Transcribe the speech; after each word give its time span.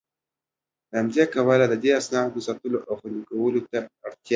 له 0.89 0.95
همدي 1.03 1.23
کبله 1.33 1.65
د 1.69 1.73
دې 1.83 1.91
اسنادو 1.99 2.33
د 2.43 2.45
ساتلو 2.47 2.77
او 2.87 2.93
خوندي 2.99 3.21
کولو 3.29 3.61
ته 3.69 3.77
اړتيا 4.05 4.29